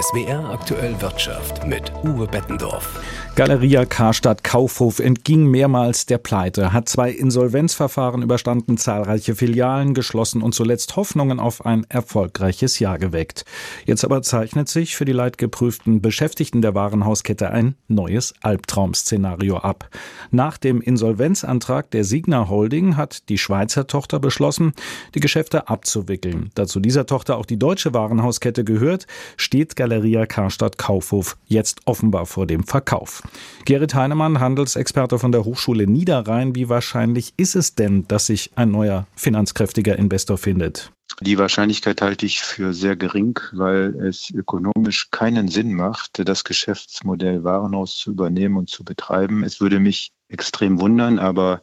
[0.00, 3.00] SWR aktuell Wirtschaft mit Uwe Bettendorf.
[3.34, 10.54] Galeria Karstadt Kaufhof entging mehrmals der Pleite, hat zwei Insolvenzverfahren überstanden, zahlreiche Filialen geschlossen und
[10.54, 13.44] zuletzt Hoffnungen auf ein erfolgreiches Jahr geweckt.
[13.86, 19.88] Jetzt aber zeichnet sich für die leidgeprüften Beschäftigten der Warenhauskette ein neues Albtraum-Szenario ab.
[20.30, 24.72] Nach dem Insolvenzantrag der Signa Holding hat die Schweizer Tochter beschlossen,
[25.14, 26.50] die Geschäfte abzuwickeln.
[26.54, 29.06] Dazu dieser Tochter auch die deutsche Warenhauskette gehört,
[29.36, 29.87] steht Galeria
[30.26, 33.22] Karstadt Kaufhof jetzt offenbar vor dem Verkauf.
[33.64, 36.54] Gerrit Heinemann, Handelsexperte von der Hochschule Niederrhein.
[36.54, 40.92] Wie wahrscheinlich ist es denn, dass sich ein neuer finanzkräftiger Investor findet?
[41.20, 47.42] Die Wahrscheinlichkeit halte ich für sehr gering, weil es ökonomisch keinen Sinn macht, das Geschäftsmodell
[47.42, 49.42] Warenhaus zu übernehmen und zu betreiben.
[49.42, 51.62] Es würde mich extrem wundern, aber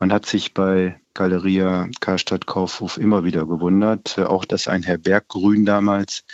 [0.00, 4.18] man hat sich bei Galeria Karstadt Kaufhof immer wieder gewundert.
[4.18, 6.24] Auch dass ein Herr Berggrün damals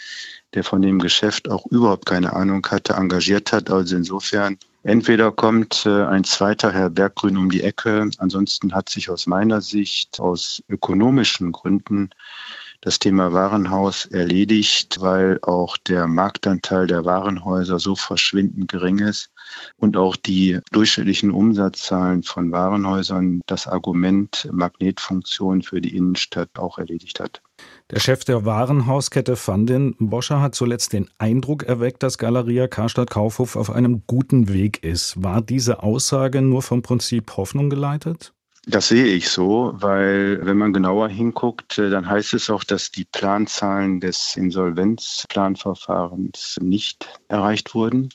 [0.55, 3.70] der von dem Geschäft auch überhaupt keine Ahnung hatte, engagiert hat.
[3.70, 9.11] Also insofern, entweder kommt äh, ein zweiter Herr Berggrün um die Ecke, ansonsten hat sich
[9.11, 12.11] aus meiner Sicht aus ökonomischen Gründen
[12.81, 19.31] das Thema Warenhaus erledigt, weil auch der Marktanteil der Warenhäuser so verschwindend gering ist
[19.77, 27.20] und auch die durchschnittlichen Umsatzzahlen von Warenhäusern das Argument Magnetfunktion für die Innenstadt auch erledigt
[27.20, 27.42] hat.
[27.91, 33.56] Der Chef der Warenhauskette Fandin Boscher hat zuletzt den Eindruck erweckt, dass Galeria Karstadt Kaufhof
[33.56, 35.22] auf einem guten Weg ist.
[35.22, 38.33] War diese Aussage nur vom Prinzip Hoffnung geleitet?
[38.64, 42.92] Das sehe ich so, weil wenn man genauer hinguckt, äh, dann heißt es auch, dass
[42.92, 48.10] die Planzahlen des Insolvenzplanverfahrens nicht erreicht wurden.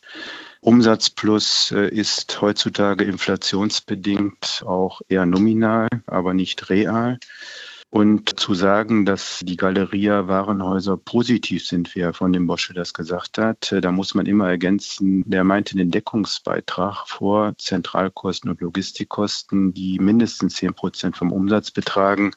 [0.62, 7.20] Umsatz plus äh, ist heutzutage inflationsbedingt auch eher nominal, aber nicht real.
[7.90, 12.94] Und zu sagen, dass die Galeria Warenhäuser positiv sind, wie er von dem Bosche das
[12.94, 19.74] gesagt hat, da muss man immer ergänzen, der meinte den Deckungsbeitrag vor Zentralkosten und Logistikkosten,
[19.74, 22.32] die mindestens zehn Prozent vom Umsatz betragen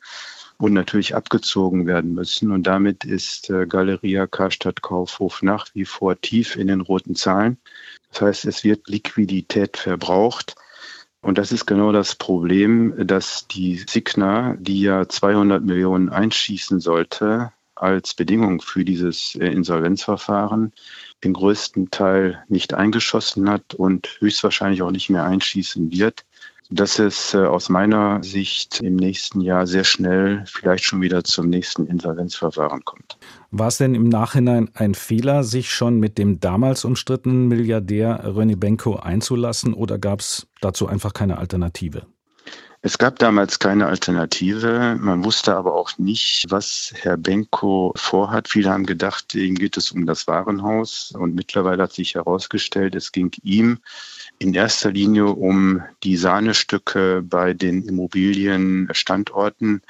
[0.60, 2.52] und natürlich abgezogen werden müssen.
[2.52, 7.58] Und damit ist äh, Galeria Karstadt Kaufhof nach wie vor tief in den roten Zahlen.
[8.12, 10.54] Das heißt, es wird Liquidität verbraucht.
[11.22, 17.52] Und das ist genau das Problem, dass die Signa, die ja 200 Millionen einschießen sollte
[17.74, 20.72] als Bedingung für dieses äh, Insolvenzverfahren,
[21.24, 26.24] den größten Teil nicht eingeschossen hat und höchstwahrscheinlich auch nicht mehr einschießen wird
[26.70, 31.48] dass es äh, aus meiner Sicht im nächsten Jahr sehr schnell vielleicht schon wieder zum
[31.48, 33.18] nächsten Insolvenzverfahren kommt.
[33.50, 38.56] War es denn im Nachhinein ein Fehler, sich schon mit dem damals umstrittenen Milliardär René
[38.56, 42.06] Benko einzulassen oder gab es dazu einfach keine Alternative?
[42.82, 44.96] Es gab damals keine Alternative.
[44.98, 48.48] Man wusste aber auch nicht, was Herr Benko vorhat.
[48.48, 51.12] Viele haben gedacht, ihm geht es um das Warenhaus.
[51.12, 53.80] Und mittlerweile hat sich herausgestellt, es ging ihm
[54.40, 59.82] in erster Linie um die Sahnestücke bei den Immobilienstandorten,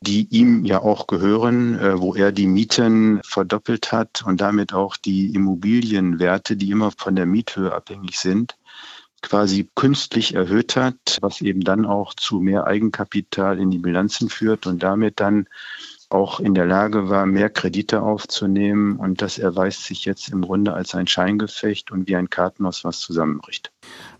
[0.00, 4.96] die ihm ja auch gehören, äh, wo er die Mieten verdoppelt hat und damit auch
[4.96, 8.56] die Immobilienwerte, die immer von der Miethöhe abhängig sind,
[9.20, 14.66] quasi künstlich erhöht hat, was eben dann auch zu mehr Eigenkapital in die Bilanzen führt
[14.66, 15.48] und damit dann
[16.10, 18.96] auch in der Lage war, mehr Kredite aufzunehmen.
[18.96, 23.00] Und das erweist sich jetzt im Grunde als ein Scheingefecht und wie ein Kartenhaus, was
[23.00, 23.70] zusammenbricht.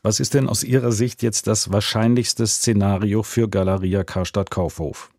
[0.02, 5.10] Was ist denn aus Ihrer Sicht jetzt das wahrscheinlichste Szenario für Galeria Karstadt Kaufhof?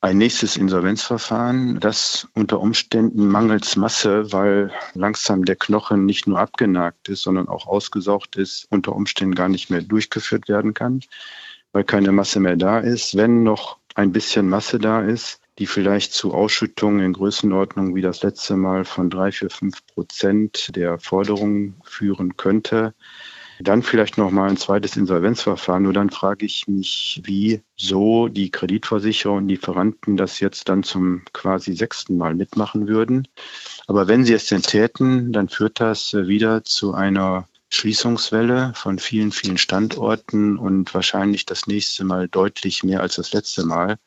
[0.00, 7.08] Ein nächstes Insolvenzverfahren, das unter Umständen mangels Masse, weil langsam der Knochen nicht nur abgenagt
[7.08, 11.00] ist, sondern auch ausgesaugt ist, unter Umständen gar nicht mehr durchgeführt werden kann,
[11.72, 13.16] weil keine Masse mehr da ist.
[13.16, 18.22] Wenn noch ein bisschen Masse da ist, die vielleicht zu Ausschüttungen in Größenordnung wie das
[18.22, 22.94] letzte Mal von drei, vier, fünf Prozent der Forderungen führen könnte,
[23.60, 25.84] dann vielleicht noch mal ein zweites Insolvenzverfahren.
[25.84, 31.74] Nur dann frage ich mich, wieso die Kreditversicherer und Lieferanten das jetzt dann zum quasi
[31.74, 33.28] sechsten Mal mitmachen würden.
[33.86, 39.32] Aber wenn sie es denn täten, dann führt das wieder zu einer Schließungswelle von vielen,
[39.32, 43.98] vielen Standorten und wahrscheinlich das nächste Mal deutlich mehr als das letzte Mal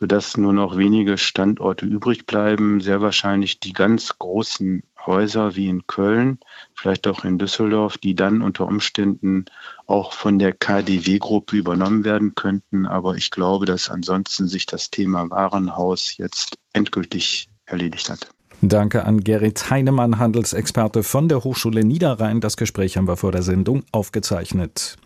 [0.00, 2.80] sodass nur noch wenige Standorte übrig bleiben.
[2.80, 6.38] Sehr wahrscheinlich die ganz großen Häuser wie in Köln,
[6.74, 9.44] vielleicht auch in Düsseldorf, die dann unter Umständen
[9.86, 12.86] auch von der KDW-Gruppe übernommen werden könnten.
[12.86, 18.30] Aber ich glaube, dass ansonsten sich das Thema Warenhaus jetzt endgültig erledigt hat.
[18.62, 22.40] Danke an Gerrit Heinemann, Handelsexperte von der Hochschule Niederrhein.
[22.42, 24.98] Das Gespräch haben wir vor der Sendung aufgezeichnet.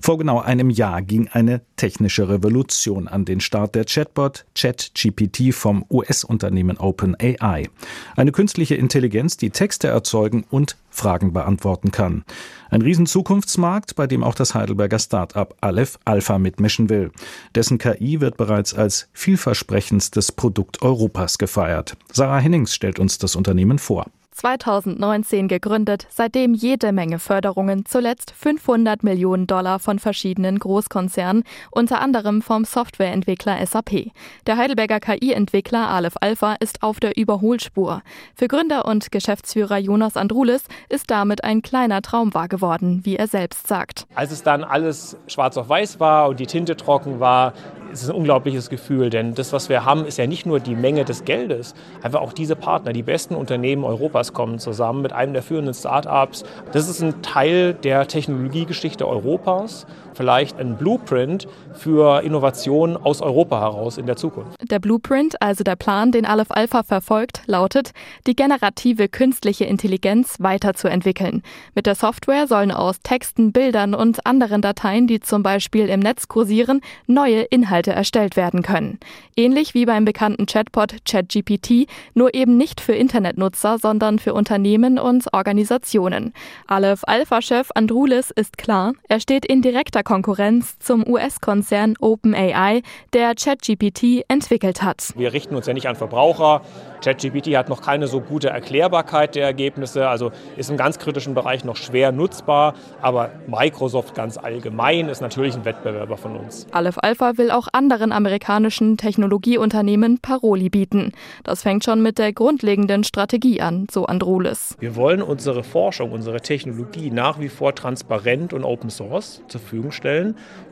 [0.00, 5.84] Vor genau einem Jahr ging eine technische Revolution an den Start der Chatbot ChatGPT vom
[5.90, 7.68] US-Unternehmen OpenAI.
[8.16, 12.24] Eine künstliche Intelligenz, die Texte erzeugen und Fragen beantworten kann.
[12.70, 17.10] Ein Riesenzukunftsmarkt, bei dem auch das Heidelberger Start-up Aleph Alpha mitmischen will.
[17.54, 21.96] Dessen KI wird bereits als vielversprechendstes Produkt Europas gefeiert.
[22.12, 24.06] Sarah Hennings stellt uns das Unternehmen vor.
[24.38, 31.42] 2019 gegründet, seitdem jede Menge Förderungen, zuletzt 500 Millionen Dollar von verschiedenen Großkonzernen,
[31.72, 34.12] unter anderem vom Softwareentwickler SAP.
[34.46, 38.02] Der Heidelberger KI-Entwickler Aleph Alpha ist auf der Überholspur.
[38.36, 43.26] Für Gründer und Geschäftsführer Jonas Andrulis ist damit ein kleiner Traum wahr geworden, wie er
[43.26, 44.06] selbst sagt.
[44.14, 47.54] Als es dann alles schwarz auf weiß war und die Tinte trocken war,
[47.98, 50.76] ist es ein unglaubliches Gefühl, denn das, was wir haben, ist ja nicht nur die
[50.76, 55.32] Menge des Geldes, einfach auch diese Partner, die besten Unternehmen Europas kommen zusammen mit einem
[55.32, 56.44] der führenden Start-ups.
[56.72, 59.86] Das ist ein Teil der Technologiegeschichte Europas
[60.18, 64.56] vielleicht ein Blueprint für Innovationen aus Europa heraus in der Zukunft.
[64.68, 67.92] Der Blueprint, also der Plan, den Aleph Alpha verfolgt, lautet,
[68.26, 71.42] die generative künstliche Intelligenz weiterzuentwickeln.
[71.76, 76.26] Mit der Software sollen aus Texten, Bildern und anderen Dateien, die zum Beispiel im Netz
[76.26, 78.98] kursieren, neue Inhalte erstellt werden können.
[79.36, 85.32] Ähnlich wie beim bekannten Chatbot ChatGPT, nur eben nicht für Internetnutzer, sondern für Unternehmen und
[85.32, 86.32] Organisationen.
[86.66, 92.80] Aleph Alpha-Chef Andrulis ist klar, er steht in direkter Konkurrenz zum US-Konzern OpenAI,
[93.12, 95.12] der ChatGPT entwickelt hat.
[95.16, 96.62] Wir richten uns ja nicht an Verbraucher.
[97.04, 101.62] ChatGPT hat noch keine so gute Erklärbarkeit der Ergebnisse, also ist im ganz kritischen Bereich
[101.62, 102.72] noch schwer nutzbar.
[103.02, 106.66] Aber Microsoft ganz allgemein ist natürlich ein Wettbewerber von uns.
[106.72, 111.12] Aleph Alpha will auch anderen amerikanischen Technologieunternehmen Paroli bieten.
[111.44, 114.74] Das fängt schon mit der grundlegenden Strategie an, so Andrulis.
[114.80, 119.92] Wir wollen unsere Forschung, unsere Technologie nach wie vor transparent und Open Source zur Verfügung
[119.92, 119.97] stellen.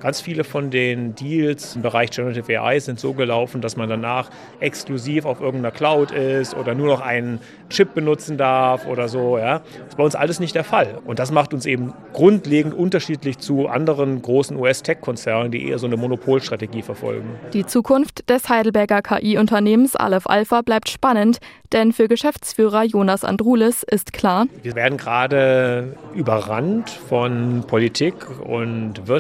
[0.00, 4.31] Ganz viele von den Deals im Bereich Generative AI sind so gelaufen, dass man danach
[4.61, 7.40] exklusiv auf irgendeiner Cloud ist oder nur noch einen
[7.70, 9.38] Chip benutzen darf oder so.
[9.38, 9.58] Ja.
[9.58, 10.99] Das ist bei uns alles nicht der Fall.
[11.05, 15.96] Und das macht uns eben grundlegend unterschiedlich zu anderen großen US-Tech-Konzernen, die eher so eine
[15.96, 17.28] Monopolstrategie verfolgen.
[17.52, 21.38] Die Zukunft des Heidelberger KI-Unternehmens Aleph Alpha bleibt spannend,
[21.73, 29.15] denn für Geschäftsführer Jonas Andrulis ist klar, wir werden gerade überrannt von Politik und Wirtschaft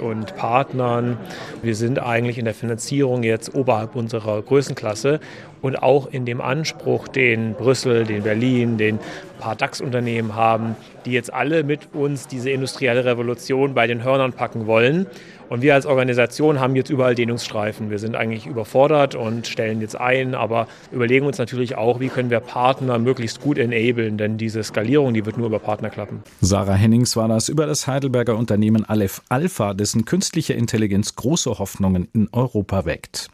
[0.00, 1.18] und Partnern.
[1.62, 5.20] Wir sind eigentlich in der Finanzierung jetzt oberhalb unserer Größenklasse
[5.62, 8.98] und auch in dem Anspruch, den Brüssel, den Berlin, den
[9.38, 10.76] paar DAX-Unternehmen haben,
[11.06, 15.06] die jetzt alle mit uns diese industrielle Revolution bei den Hörnern packen wollen.
[15.48, 17.88] Und wir als Organisation haben jetzt überall Dehnungsstreifen.
[17.88, 22.30] Wir sind eigentlich überfordert und stellen jetzt ein, aber überlegen uns natürlich auch, wie können
[22.30, 26.24] wir Partner möglichst gut enablen, denn diese Skalierung, die wird nur über Partner klappen.
[26.40, 32.08] Sarah Hennings war das über das Heidelberger Unternehmen Aleph Alpha, dessen künstliche Intelligenz große Hoffnungen
[32.12, 33.28] in Europa weckt.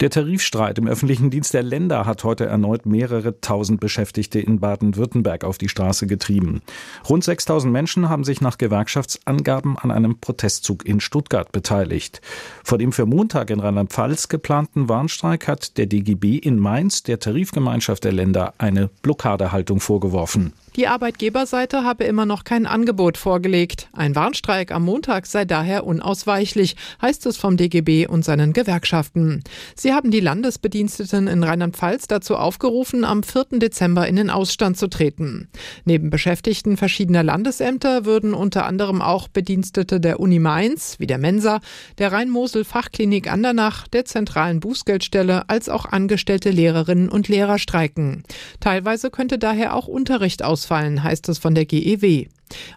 [0.00, 5.44] Der Tarifstreit im öffentlichen Dienst der Länder hat heute erneut mehrere tausend Beschäftigte in Baden-Württemberg
[5.44, 6.62] auf die Straße getrieben.
[7.06, 12.22] Rund 6000 Menschen haben sich nach Gewerkschaftsangaben an einem Protestzug in Stuttgart beteiligt.
[12.64, 18.02] Vor dem für Montag in Rheinland-Pfalz geplanten Warnstreik hat der DGB in Mainz der Tarifgemeinschaft
[18.04, 20.54] der Länder eine Blockadehaltung vorgeworfen.
[20.76, 23.88] Die Arbeitgeberseite habe immer noch kein Angebot vorgelegt.
[23.92, 29.42] Ein Warnstreik am Montag sei daher unausweichlich, heißt es vom DGB und seinen Gewerkschaften.
[29.74, 33.58] Sie haben die Landesbediensteten in Rheinland-Pfalz dazu aufgerufen, am 4.
[33.58, 35.48] Dezember in den Ausstand zu treten.
[35.84, 41.60] Neben Beschäftigten verschiedener Landesämter würden unter anderem auch Bedienstete der Uni Mainz, wie der Mensa,
[41.98, 48.22] der Rhein-Mosel-Fachklinik Andernach, der zentralen Bußgeldstelle, als auch angestellte Lehrerinnen und Lehrer streiken.
[48.60, 52.26] Teilweise könnte daher auch Unterricht aus ausfallen, heißt es von der GEW.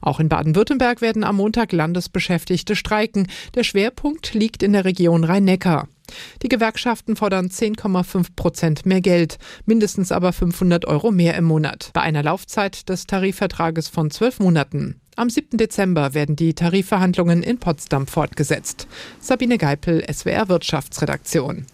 [0.01, 3.27] Auch in Baden-Württemberg werden am Montag Landesbeschäftigte streiken.
[3.55, 5.89] Der Schwerpunkt liegt in der Region Rhein-Neckar.
[6.43, 12.01] Die Gewerkschaften fordern 10,5 Prozent mehr Geld, mindestens aber 500 Euro mehr im Monat, bei
[12.01, 15.01] einer Laufzeit des Tarifvertrages von zwölf Monaten.
[15.15, 15.57] Am 7.
[15.57, 18.87] Dezember werden die Tarifverhandlungen in Potsdam fortgesetzt.
[19.19, 21.65] Sabine Geipel, SWR Wirtschaftsredaktion.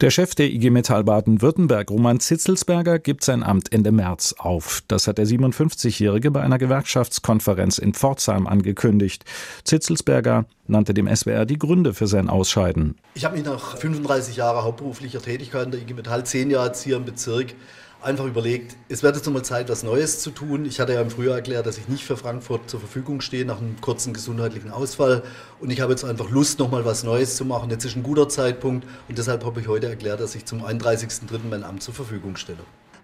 [0.00, 4.82] Der Chef der IG Metall Baden-Württemberg, Roman Zitzelsberger, gibt sein Amt Ende März auf.
[4.88, 9.26] Das hat der 57-Jährige bei einer Gewerkschaftskonferenz in Pforzheim angekündigt.
[9.62, 12.96] Zitzelsberger nannte dem SWR die Gründe für sein Ausscheiden.
[13.14, 16.96] Ich habe mich nach 35 Jahren hauptberuflicher Tätigkeit in der IG Metall, zehn Jahre hier
[16.96, 17.54] im Bezirk,
[18.02, 20.64] einfach überlegt, es wird jetzt nochmal Zeit, was Neues zu tun.
[20.64, 23.58] Ich hatte ja im Frühjahr erklärt, dass ich nicht für Frankfurt zur Verfügung stehe nach
[23.58, 25.22] einem kurzen gesundheitlichen Ausfall.
[25.60, 27.70] Und ich habe jetzt einfach Lust, nochmal was Neues zu machen.
[27.70, 31.40] Jetzt ist ein guter Zeitpunkt und deshalb habe ich heute erklärt, dass ich zum 31.03.
[31.50, 32.60] mein Amt zur Verfügung stelle.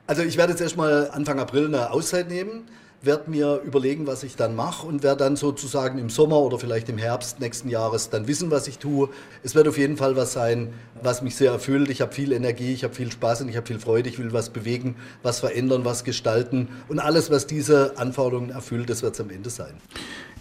[0.07, 2.63] Also ich werde jetzt erstmal Anfang April eine Auszeit nehmen
[3.03, 6.89] werde mir überlegen, was ich dann mache und werde dann sozusagen im Sommer oder vielleicht
[6.89, 9.09] im Herbst nächsten Jahres dann wissen, was ich tue.
[9.43, 10.73] Es wird auf jeden Fall was sein,
[11.03, 11.91] was mich sehr erfüllt.
[11.91, 14.09] Ich habe viel Energie, ich habe viel Spaß und ich habe viel Freude.
[14.09, 19.03] Ich will was bewegen, was verändern, was gestalten und alles, was diese Anforderungen erfüllt, das
[19.03, 19.75] wird es am Ende sein.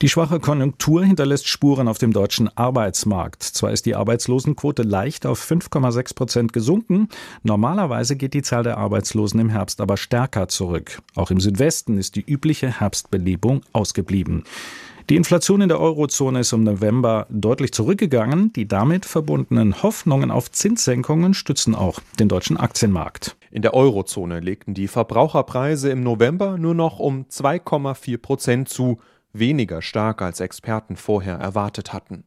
[0.01, 3.43] Die schwache Konjunktur hinterlässt Spuren auf dem deutschen Arbeitsmarkt.
[3.43, 7.07] Zwar ist die Arbeitslosenquote leicht auf 5,6 Prozent gesunken,
[7.43, 11.01] normalerweise geht die Zahl der Arbeitslosen im Herbst aber stärker zurück.
[11.15, 14.43] Auch im Südwesten ist die übliche Herbstbelebung ausgeblieben.
[15.09, 18.53] Die Inflation in der Eurozone ist im November deutlich zurückgegangen.
[18.53, 23.35] Die damit verbundenen Hoffnungen auf Zinssenkungen stützen auch den deutschen Aktienmarkt.
[23.49, 28.99] In der Eurozone legten die Verbraucherpreise im November nur noch um 2,4 Prozent zu
[29.33, 32.25] weniger stark als Experten vorher erwartet hatten.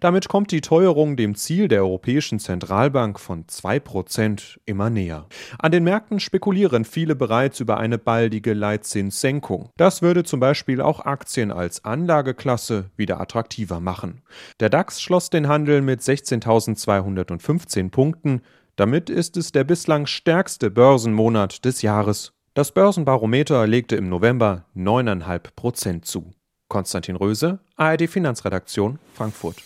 [0.00, 5.26] Damit kommt die Teuerung dem Ziel der Europäischen Zentralbank von 2% immer näher.
[5.58, 9.70] An den Märkten spekulieren viele bereits über eine baldige Leitzinssenkung.
[9.76, 14.22] Das würde zum Beispiel auch Aktien als Anlageklasse wieder attraktiver machen.
[14.60, 18.42] Der DAX schloss den Handel mit 16.215 Punkten.
[18.76, 22.32] Damit ist es der bislang stärkste Börsenmonat des Jahres.
[22.54, 26.32] Das Börsenbarometer legte im November 9,5 Prozent zu.
[26.70, 29.62] Konstantin Röse, ARD Finanzredaktion, Frankfurt.